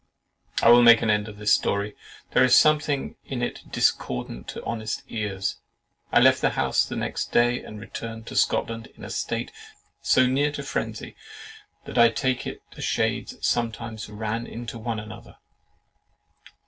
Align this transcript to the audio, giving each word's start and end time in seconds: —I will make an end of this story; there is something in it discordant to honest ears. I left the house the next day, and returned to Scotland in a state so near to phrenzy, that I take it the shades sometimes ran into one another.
—I 0.63 0.69
will 0.69 0.81
make 0.81 1.03
an 1.03 1.11
end 1.11 1.27
of 1.27 1.37
this 1.37 1.53
story; 1.53 1.95
there 2.31 2.43
is 2.43 2.57
something 2.57 3.17
in 3.23 3.43
it 3.43 3.61
discordant 3.71 4.47
to 4.47 4.63
honest 4.65 5.03
ears. 5.09 5.57
I 6.11 6.19
left 6.19 6.41
the 6.41 6.49
house 6.57 6.83
the 6.83 6.95
next 6.95 7.31
day, 7.31 7.63
and 7.63 7.79
returned 7.79 8.25
to 8.25 8.35
Scotland 8.35 8.87
in 8.97 9.03
a 9.03 9.11
state 9.11 9.51
so 10.01 10.25
near 10.25 10.51
to 10.53 10.63
phrenzy, 10.63 11.15
that 11.85 11.99
I 11.99 12.09
take 12.09 12.47
it 12.47 12.63
the 12.75 12.81
shades 12.81 13.35
sometimes 13.47 14.09
ran 14.09 14.47
into 14.47 14.79
one 14.79 14.99
another. 14.99 15.37